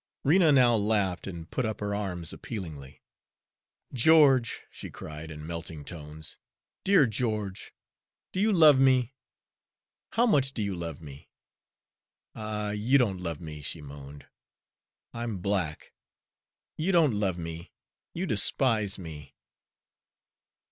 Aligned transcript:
Rena 0.23 0.51
now 0.51 0.75
laughed 0.75 1.27
and 1.27 1.47
put 1.51 1.63
up 1.63 1.79
her 1.79 1.93
arms 1.93 2.33
appealingly. 2.33 3.03
"George," 3.93 4.61
she 4.71 4.89
cried, 4.89 5.29
in 5.29 5.45
melting 5.45 5.85
tones, 5.85 6.39
"dear 6.83 7.05
George, 7.05 7.71
do 8.31 8.39
you 8.39 8.51
love 8.51 8.79
me? 8.79 9.13
How 10.13 10.25
much 10.25 10.53
do 10.55 10.63
you 10.63 10.73
love 10.73 11.01
me? 11.03 11.29
Ah, 12.33 12.71
you 12.71 12.97
don't 12.97 13.21
love 13.21 13.39
me!" 13.41 13.61
she 13.61 13.79
moaned; 13.79 14.25
"I'm 15.13 15.37
black; 15.37 15.93
you 16.77 16.91
don't 16.91 17.13
love 17.13 17.37
me; 17.37 17.71
you 18.11 18.25
despise 18.25 18.97
me!" 18.97 19.35